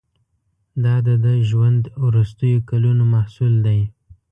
[0.83, 3.79] دا د ده ژوند وروستیو کلونو محصول دی.